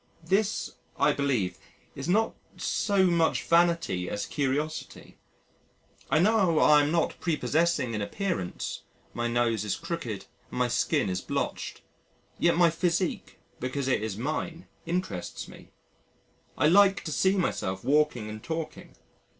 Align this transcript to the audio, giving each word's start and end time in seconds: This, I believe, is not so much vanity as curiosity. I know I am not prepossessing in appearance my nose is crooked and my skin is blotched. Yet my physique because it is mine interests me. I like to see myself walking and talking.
This, 0.25 0.71
I 0.97 1.13
believe, 1.13 1.59
is 1.93 2.09
not 2.09 2.33
so 2.57 3.05
much 3.05 3.43
vanity 3.43 4.09
as 4.09 4.25
curiosity. 4.25 5.19
I 6.09 6.17
know 6.17 6.57
I 6.57 6.81
am 6.81 6.91
not 6.91 7.19
prepossessing 7.19 7.93
in 7.93 8.01
appearance 8.01 8.81
my 9.13 9.27
nose 9.27 9.63
is 9.63 9.75
crooked 9.75 10.25
and 10.49 10.57
my 10.57 10.69
skin 10.69 11.07
is 11.07 11.21
blotched. 11.21 11.83
Yet 12.39 12.57
my 12.57 12.71
physique 12.71 13.37
because 13.59 13.87
it 13.87 14.01
is 14.01 14.17
mine 14.17 14.65
interests 14.87 15.47
me. 15.47 15.69
I 16.57 16.65
like 16.67 17.03
to 17.03 17.11
see 17.11 17.37
myself 17.37 17.83
walking 17.83 18.27
and 18.27 18.41
talking. 18.43 18.95